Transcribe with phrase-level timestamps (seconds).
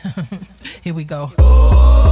[0.82, 1.30] Here we go.
[1.38, 2.09] Oh.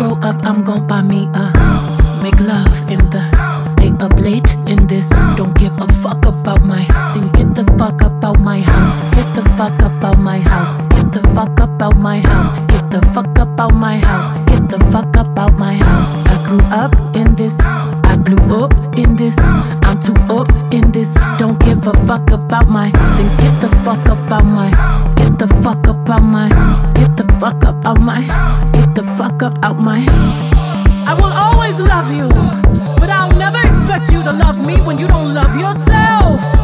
[0.00, 1.44] Grow up, I'm gon' buy me a
[2.22, 3.20] make love in the
[3.62, 5.10] stay up late in this.
[5.36, 9.02] Don't give a fuck about my then get the fuck up out my house.
[9.14, 10.76] Get the fuck up out my house.
[10.96, 12.50] Get the fuck up out my house.
[12.72, 14.32] Get the fuck up out my house.
[14.48, 16.24] Get the fuck up out my house.
[16.24, 17.60] I grew up in this.
[17.60, 19.36] I blew up in this.
[19.84, 21.12] I'm too up in this.
[21.38, 24.70] Don't give a fuck about my then get the fuck up out my
[25.16, 26.48] get the fuck up out my
[26.94, 28.69] get the fuck up out my
[29.02, 30.14] the fuck up out my head.
[31.08, 32.28] I will always love you,
[32.98, 36.59] but I'll never expect you to love me when you don't love yourself.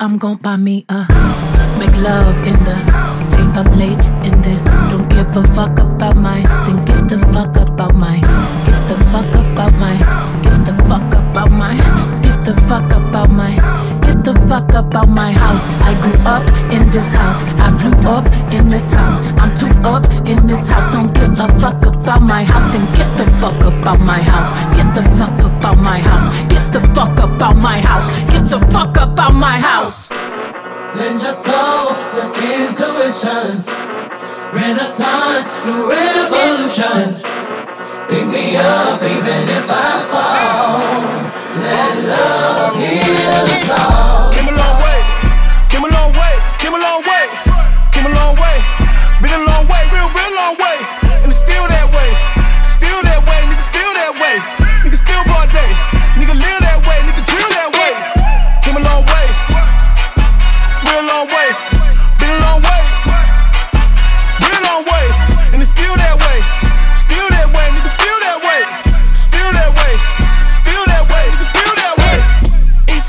[0.00, 1.00] I'm gon' buy me a
[1.76, 2.76] make love in the
[3.18, 4.62] stay up late in this.
[4.90, 8.20] Don't give a fuck about my then get the fuck about my
[8.64, 9.98] get the fuck about my
[10.42, 11.74] get the fuck about my
[12.22, 13.67] get the fuck about my
[14.74, 15.64] about my house.
[15.82, 17.40] I grew up in this house.
[17.58, 19.18] I blew up in this house.
[19.38, 20.92] I'm too up in this house.
[20.92, 22.72] Don't give a fuck about my house.
[22.72, 24.50] Then get the fuck about my house.
[24.76, 26.42] Get the fuck about my house.
[26.48, 28.08] Get the fuck about my house.
[28.30, 30.10] Get the fuck about my house.
[30.96, 33.68] Lend your soul to intuitions.
[34.52, 37.14] Renaissance, new revolution.
[38.08, 40.87] Pick me up even if I fall.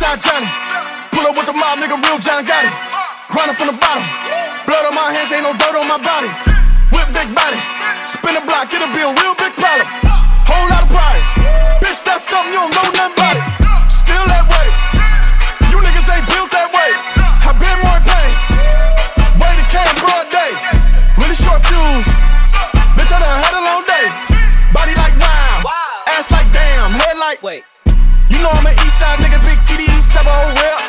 [0.10, 0.50] not Johnny.
[1.14, 2.74] Pull up with the mob, nigga, real John got it.
[3.30, 4.02] Grinding from the bottom.
[4.66, 6.34] Blood on my hands, ain't no dirt on my body.
[6.90, 7.62] Whip big body.
[8.10, 9.86] Spin a block, it'll be a real big problem.
[10.50, 11.30] Whole lot of prize.
[11.78, 13.46] Bitch, that's something you don't know nothing about it.
[13.86, 14.66] Still that way.
[15.70, 16.90] You niggas ain't built that way.
[17.46, 18.34] I been more in pain.
[19.38, 20.58] Way to came broad day.
[21.22, 22.10] Really short fuse.
[22.98, 24.10] Bitch, I done had a long day.
[24.74, 25.70] Body like wow.
[26.10, 26.98] Ass like damn.
[26.98, 27.46] Head like.
[27.46, 27.62] Wait.
[28.30, 29.89] You know I'm an east side nigga, big TD
[30.30, 30.89] step a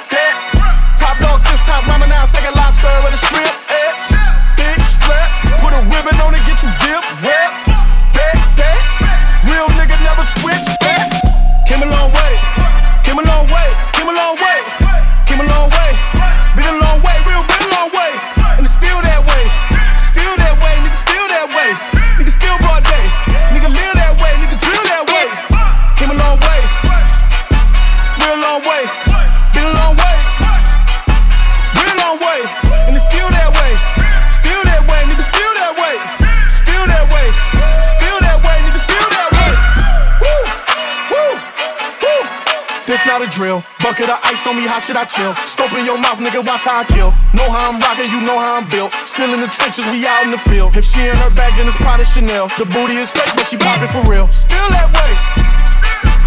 [43.41, 43.65] drill.
[43.81, 45.33] Bucket of ice on me, how should I chill?
[45.33, 47.09] Scope in your mouth, nigga, watch how I kill.
[47.33, 48.93] Know how I'm rocking, you know how I'm built.
[48.93, 50.77] Still in the trenches, we out in the field.
[50.77, 52.53] If she in her bag, then it's Prada Chanel.
[52.61, 54.29] The booty is fake, but she poppin' for real.
[54.29, 55.11] Still that way.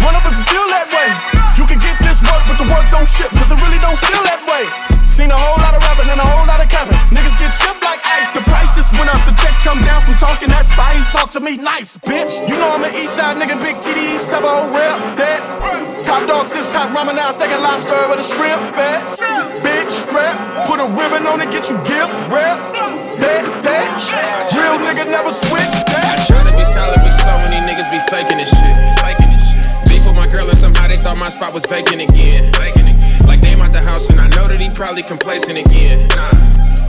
[0.02, 1.08] Run up if you feel that way.
[1.54, 4.22] You can get this work, but the work don't ship, cause it really don't feel
[4.26, 4.66] that way.
[5.06, 6.98] Seen a whole lot of rapping and a whole lot of capping.
[7.14, 8.34] Niggas get chipped like ice.
[8.34, 10.50] The price just went up, the checks come down from talking.
[11.14, 12.42] Talk to me nice, bitch.
[12.50, 14.98] You know I'm an east side nigga, big TDE, step whole rep.
[15.14, 18.58] That top dog, since top ramen now, stacking lobster with a shrimp.
[18.74, 18.98] Bet.
[19.62, 20.34] Big strap,
[20.66, 22.10] put a ribbon on it, get you gift.
[22.34, 22.58] Rep.
[23.22, 23.94] That, that.
[24.58, 25.70] Real nigga never switch.
[25.86, 26.26] That.
[26.26, 28.74] Try to be solid, but so many niggas be faking this shit.
[29.86, 32.50] Beef with my girl and somehow they thought my spot was vacant again.
[33.26, 36.08] Like name out the house and I know that he probably complacent again.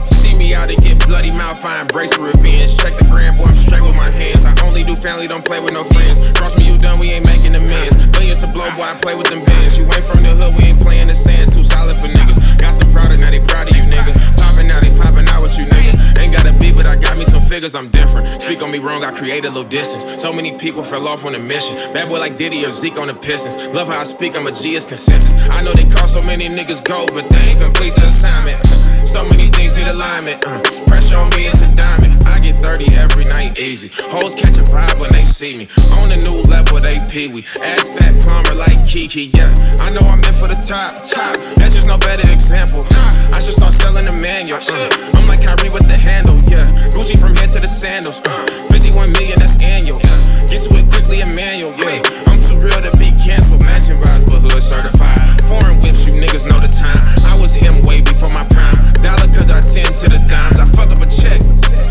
[0.04, 2.76] See me out and get bloody mouth, I embrace revenge.
[2.76, 4.44] Check the gram, boy, I'm straight with my hands.
[4.44, 6.20] I only do family, don't play with no friends.
[6.38, 7.96] Cross me, you done, we ain't making amends.
[8.14, 9.78] Millions to blow, boy, I play with them bands.
[9.78, 11.52] You ain't from the hood, we ain't playing the sand.
[11.52, 12.58] Too solid for niggas.
[12.58, 14.14] Got some product, now they proud of you, nigga.
[14.36, 15.94] Popping now, they popping out with you, nigga.
[16.18, 18.42] Ain't got a beat, but I got me some figures, I'm different.
[18.42, 20.22] Speak on me wrong, I created a little distance.
[20.22, 21.76] So many people fell off on the mission.
[21.92, 23.56] Bad boy like Diddy or Zeke on the Pistons.
[23.74, 25.34] Love how I speak, I'm a G, it's consensus.
[25.50, 28.95] I know they call so many niggas go, but they ain't complete the assignment.
[29.16, 30.44] So many things need alignment.
[30.46, 32.20] Uh, pressure on me, it's a diamond.
[32.28, 33.88] I get 30 every night, easy.
[34.12, 35.68] Hoes catch a vibe when they see me.
[36.04, 37.40] On a new level, they pee wee.
[37.64, 39.48] Ass fat plumber like Kiki, yeah.
[39.80, 41.32] I know I'm in for the top, top.
[41.56, 42.84] That's just no better example.
[43.32, 44.60] I should start selling the manual.
[44.60, 46.68] Uh, I'm like Kyrie with the handle, yeah.
[46.92, 48.20] Gucci from head to the sandals.
[48.20, 49.96] Uh, 51 million, that's annual.
[50.04, 52.04] Uh, get to it quickly, Emmanuel, yeah.
[52.28, 53.64] I'm too real to be canceled.
[53.64, 55.40] Matching vibes, but hood certified.
[55.48, 57.00] Foreign whips, you niggas know the time.
[57.24, 58.76] I was him way before my prime.
[59.06, 60.58] Dollar cause I tend to the dimes.
[60.58, 61.38] I fuck up a check.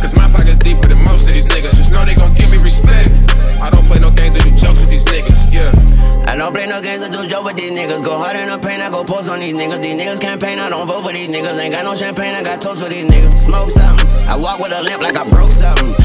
[0.03, 1.79] Cause my pocket's deeper than most of these niggas.
[1.79, 3.07] Just know they gon' give me respect.
[3.55, 5.71] I don't play no games or do jokes with these niggas, yeah.
[6.27, 8.03] I don't play no games or do joke with these niggas.
[8.03, 9.79] Go hard in the paint, I go post on these niggas.
[9.79, 11.55] These niggas campaign, I don't vote for these niggas.
[11.55, 13.47] Ain't got no champagne, I got toast for these niggas.
[13.47, 16.04] Smoke something, I walk with a limp like I broke something.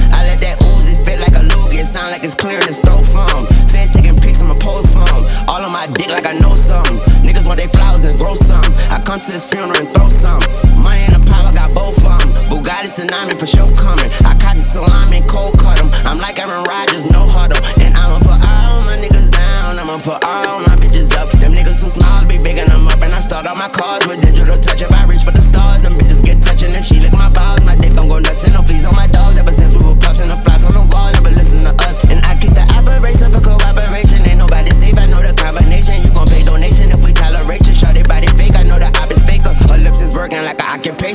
[1.81, 3.49] It sound like it's clearing his throat from.
[3.73, 5.25] Feds taking pics, I'ma pose from.
[5.49, 7.01] All on my dick like I know something.
[7.25, 8.61] Niggas want they flowers and grow some.
[8.93, 10.45] I come to his funeral and throw some.
[10.77, 12.37] Money and the power, got both of them.
[12.53, 14.13] Bugatti tsunami for sure coming.
[14.29, 15.89] I caught the salami and cold cut 'em.
[16.05, 17.65] I'm like Aaron Rodgers, no huddle.
[17.81, 19.81] And I'ma put all my niggas down.
[19.81, 21.33] I'ma put all my bitches up.
[21.41, 23.01] Them niggas too small, be bigging them up.
[23.01, 24.83] And I start all my cars with digital touch.
[24.85, 26.77] If I reach for the stars, them bitches get touching.
[26.77, 28.45] If she lick my balls, my dick gon' go nuts.
[28.45, 28.80] And no fleas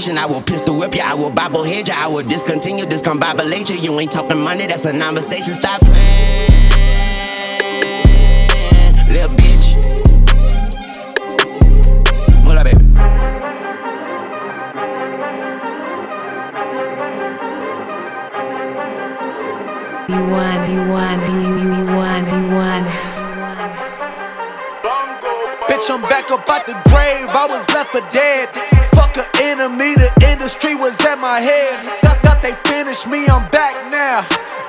[0.06, 0.18] occupation.
[0.18, 3.78] I will pistol whip ya, I will bobble head ya, I will discontinue, discombobulate you.
[3.78, 5.54] You ain't talking money, that's a conversation.
[5.54, 6.52] Stop playing,
[9.10, 9.76] little bitch.
[12.44, 12.86] Hold up, baby.
[20.08, 22.84] You won, you won, you, you, you won, you won.
[25.68, 27.28] Bitch, I'm back up out the grave.
[27.30, 28.50] I was left for dead.
[28.96, 31.84] Fuck a enemy, the industry was at my head.
[32.02, 34.24] Thought, thought they finished me, I'm back now.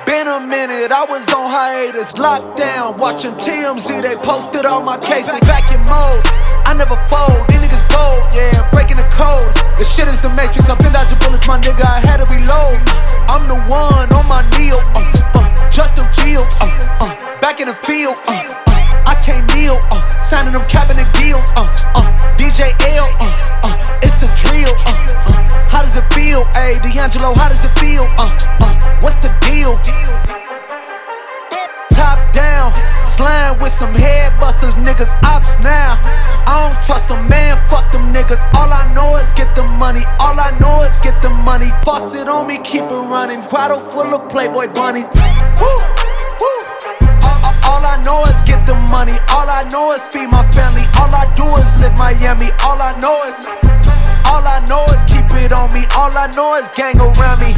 [0.05, 2.97] Been a minute, I was on hiatus, locked down.
[2.99, 5.39] Watching TMZ, they posted all my cases.
[5.47, 6.23] Back in mode,
[6.67, 7.47] I never fold.
[7.47, 9.51] These niggas bold, yeah, breaking the code.
[9.79, 11.87] The shit is the matrix, I've been dodging bullets, my nigga.
[11.87, 12.83] I had to reload.
[13.27, 13.56] I'm the
[34.97, 35.97] niggas ops now.
[36.47, 38.41] I don't trust a man, fuck them niggas.
[38.53, 40.01] All I know is get the money.
[40.19, 41.69] All I know is get the money.
[41.83, 43.41] Bust it on me, keep it running.
[43.49, 45.05] Grotto full of Playboy bunnies.
[47.67, 49.13] All I know is get the money.
[49.29, 50.85] All I know is feed my family.
[50.97, 52.49] All I do is live Miami.
[52.65, 53.45] All I know is.
[54.25, 55.85] All I know is keep on me.
[55.93, 57.53] All I know is gang around me.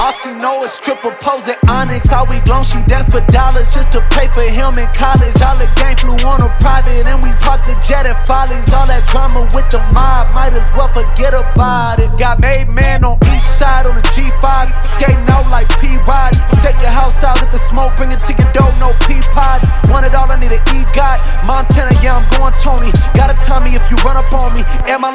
[0.00, 2.08] All she know is stripper pose at Onyx.
[2.08, 5.36] How we glow, she dance for dollars just to pay for him in college.
[5.44, 8.72] All the gang flew on a private and we parked the jet at Follies.
[8.72, 12.10] All that drama with the mob, might as well forget about it.
[12.18, 14.72] Got made man on east side on the G5.
[14.88, 16.32] Skating out like P Rod.
[16.56, 19.20] Stake your house out if it's smoke, bring it to your door, no P.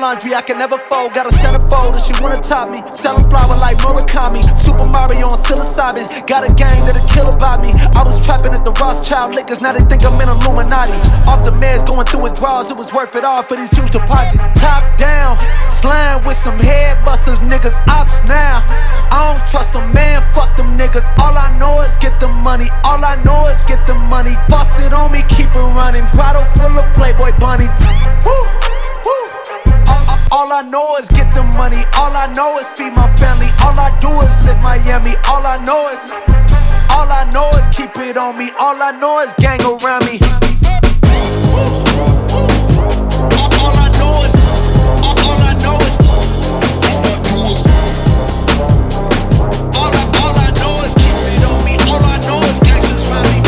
[0.01, 1.13] laundry, I can never fold.
[1.13, 2.81] Got a centerfold if she wanna top me.
[2.91, 4.41] Selling flower like Murakami.
[4.57, 6.09] Super Mario on psilocybin.
[6.25, 7.71] Got a gang that'll kill about me.
[7.93, 10.97] I was trapping at the Rothschild liquors, now they think I'm in Illuminati.
[11.29, 14.43] Off the meds, going through withdrawals, it was worth it all for these huge deposits.
[14.59, 15.37] Top down,
[15.69, 18.65] slam with some head busters, niggas ops now.
[19.13, 21.05] I don't trust a man, fuck them niggas.
[21.21, 22.69] All I know is get the money.
[22.83, 24.33] All I know is get the money.
[24.49, 26.07] Bust it on me, keep it running.
[26.15, 26.87] Grotto full of
[35.65, 36.11] know is.
[37.81, 38.51] Keep it on me.
[38.59, 40.19] All I know is gang around me.
[43.39, 44.33] All I know is
[45.01, 45.95] All I know is.
[49.77, 51.73] All I know is keep it on me.
[51.89, 53.39] All I know is gang around me.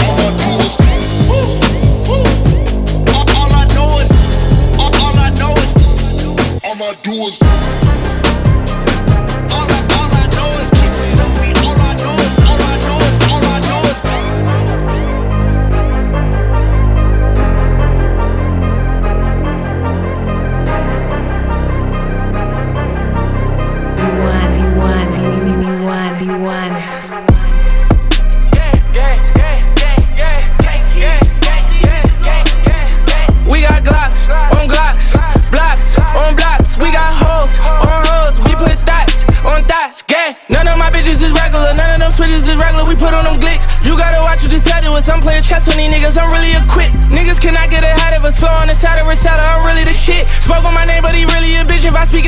[6.66, 7.73] All I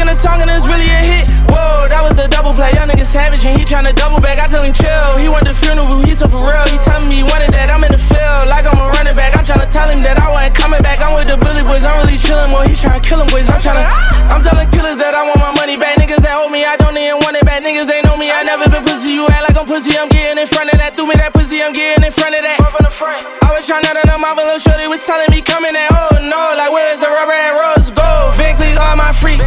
[0.05, 0.13] bitch.
[0.13, 1.25] If I speak in a song and it's really a hit.
[1.49, 2.73] Whoa, that was a double play.
[2.73, 4.39] Young nigga savage and he tryna double back.
[4.39, 5.17] I tell him chill.
[5.17, 6.01] He want the funeral.
[6.01, 6.65] he so for real.
[6.69, 7.69] He telling me he wanted that.
[7.69, 9.35] I'm in the field like I'm a running back.
[9.37, 11.01] I'm tryna tell him that I wasn't coming back.
[11.01, 11.85] I'm with the Billy boys.
[11.85, 12.65] I'm really chillin' more.
[12.65, 13.49] He tryna kill him boys.
[13.49, 13.85] I'm tryna.
[14.29, 15.97] I'm telling killers that I want my money back.
[15.97, 17.63] Niggas that hold me, I don't even want it back.
[17.63, 18.29] Niggas they know me.
[18.29, 19.15] I never been pussy.
[19.15, 19.97] You act like I'm pussy.
[19.97, 20.93] I'm getting in front of that.
[20.93, 21.61] Do me that pussy.
[21.61, 22.61] I'm getting in front of that.
[22.61, 25.73] over the front I was tryna to them my little shorty was telling me coming
[25.73, 28.33] at oh no, like where is the rubber and rose gold?
[28.55, 29.43] Cleef, all my freaks,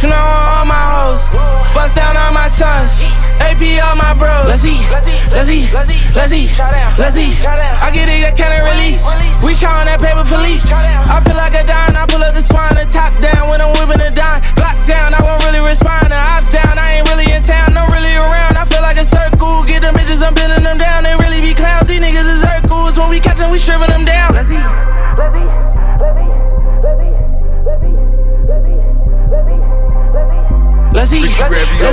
[0.00, 1.28] Chanel on all my hoes,
[1.76, 2.96] bust down all my sons,
[3.44, 4.48] AP all my bros.
[4.48, 5.68] Let's eat, let's eat, let's eat,
[6.16, 6.48] let's eat,
[6.96, 7.36] let's eat.
[7.44, 9.04] I get it, I can't release.
[9.44, 10.64] We trying that paper for leaves.
[10.72, 13.52] I feel like a dime, I pull up the swine, the top down.
[13.52, 14.40] When I'm whipping a dime.
[14.56, 16.08] Glock down, I won't really respond.
[16.08, 18.56] The ops down, I ain't really in town, I'm really around.
[18.56, 20.64] I feel like a circle, get them bitches, I'm pinning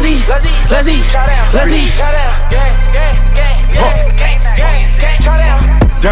[0.08, 1.04] let's eat, let's eat, let's eat,
[1.54, 2.54] let's eat, let's
[4.22, 4.37] eat.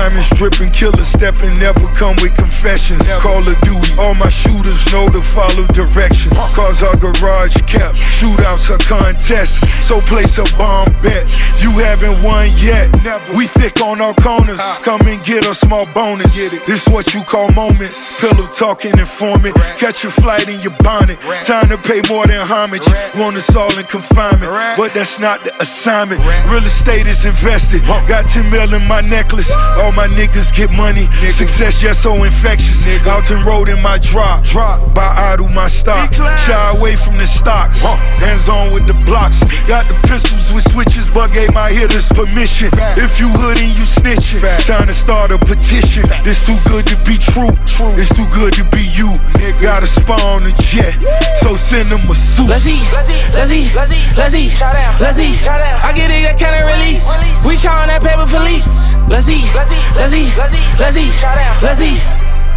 [0.06, 3.02] Diamonds dripping, killer stepping, never come with confessions.
[3.22, 6.32] Call of Duty, all my shooters know to follow directions.
[6.54, 9.58] Cars are garage kept, shootouts are contests.
[9.84, 11.26] So place a bomb bet.
[11.60, 12.94] You haven't won yet.
[13.36, 14.62] We thick on our corners.
[14.84, 16.36] Come and get a small bonus.
[16.36, 18.22] This what you call moments.
[18.22, 19.56] Pillow talking informant.
[19.76, 21.20] Catch a flight in your bonnet.
[21.42, 22.86] Time to pay more than homage.
[23.16, 26.22] Want us all in confinement, but that's not the assignment.
[26.46, 27.82] Real estate is invested.
[28.08, 29.52] Got 10 mil in my necklace.
[29.52, 31.10] All my niggas get money.
[31.32, 32.86] Success just so infectious.
[33.08, 34.44] Alton Road in my drop.
[34.44, 36.14] Drop by idle my stock.
[36.14, 37.80] Shy away from the stocks.
[37.80, 39.40] Hands on with the blocks.
[39.66, 42.70] Got the pistols with switches, but gave my hitters permission.
[42.98, 46.04] If you hood and you snitching, time to start a petition.
[46.25, 47.56] It's too good to be true.
[47.66, 47.92] true.
[47.96, 49.14] It's too good to be you.
[49.62, 51.02] Got a spawn a jet,
[51.42, 52.50] so send them a suit.
[52.50, 54.62] Let's eat, let's eat, let's eat, let's eat, let's eat,
[55.00, 55.48] let's eat.
[55.48, 57.06] I get it, I can't release.
[57.46, 58.95] We trying that paper for leaves.
[59.08, 61.14] Let's eat, let's eat, let's eat, let's eat, let's eat,
[61.62, 62.02] let's eat.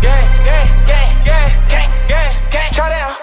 [0.00, 3.14] Gang, gang, gang, gang, gang, gang, gang, try down.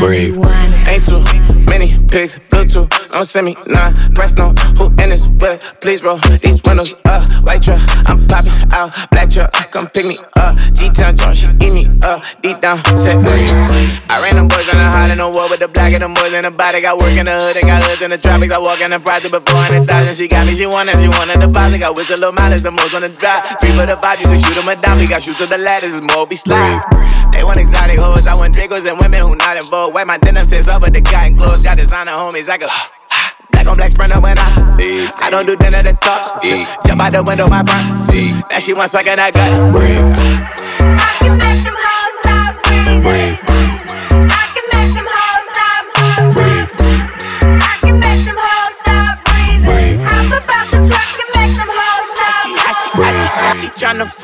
[0.00, 0.36] Brave.
[0.88, 3.92] Ain't too many pigs, Bluetooth, don't send me none.
[4.14, 5.60] Press no, who in this whip?
[5.80, 7.22] Please roll these windows up.
[7.44, 8.94] White truck, I'm popping out.
[9.10, 10.56] Black truck, come pick me up.
[10.74, 12.22] G-Town joint, she eat me up.
[12.42, 15.68] Deep down, set I ran them boys on the hot in the war with the
[15.68, 16.80] black and them boys in the body.
[16.80, 18.52] Got work in the hood, and got hoods in the tropics.
[18.52, 20.14] I walk in the project before 400,000.
[20.14, 21.80] She got me, she wanted, she wanted the deposit.
[21.80, 23.44] Got whistle little mileage, the most on the drive.
[23.60, 24.98] Three for the five, you can shoot them a dime.
[24.98, 26.80] We got shoes to the ladders, it's more be slide.
[27.34, 29.94] They want exotic hoes, I want Dracos and women who not involved.
[29.94, 31.62] Wipe my denim tits up with the cotton clothes.
[31.62, 32.68] Got designer homies, I go.
[33.50, 35.10] Black on black sprinter when I Big.
[35.18, 36.42] I don't do dinner to talk.
[36.42, 36.66] Big.
[36.86, 37.98] Jump out the window, my front.
[37.98, 38.32] See.
[38.50, 39.72] That she wants sucking that gut.
[39.72, 40.00] Brave.
[40.80, 41.16] I ah.
[41.18, 41.74] can make them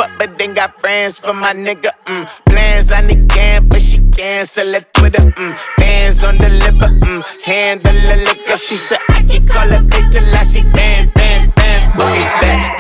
[0.00, 1.92] fuck, but then got friends for my nigga.
[2.07, 2.25] Mm.
[2.47, 5.25] Plans on the can, but she cancel it Twitter.
[5.37, 5.52] Mm.
[5.78, 7.21] Fans on the liver, mm.
[7.45, 8.57] handle the liquor.
[8.57, 11.85] She said I can call her big till I see bands, bands, bands.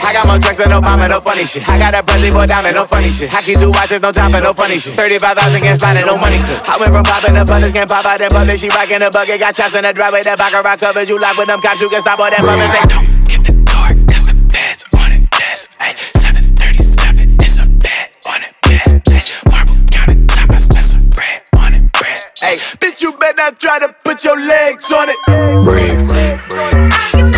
[0.04, 1.68] I got more drugs than Obama, no funny shit.
[1.68, 3.32] I got a Brazil for diamond, no funny shit.
[3.34, 4.94] I keep two watches, no time for no funny shit.
[4.94, 6.40] 35,000 against sliding, no money.
[6.40, 8.58] I went from popping the buttons, can't pop out in public.
[8.58, 10.22] She rockin' the bucket, got chops in the driveway.
[10.24, 11.80] That back rock covers you lock with them cops.
[11.80, 12.70] You can stop all that bumpin'.
[12.70, 15.30] Say, don't get the door, cause the bed's on it.
[15.78, 15.94] Ay,
[22.42, 22.42] it.
[22.42, 25.16] Bread, ay, bitch, you better not try to put your legs on it.
[25.64, 26.10] Brave.
[26.10, 27.30] I can